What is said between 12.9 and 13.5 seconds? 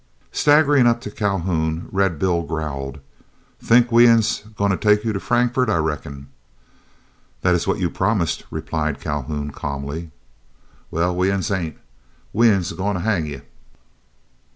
to hang ye!"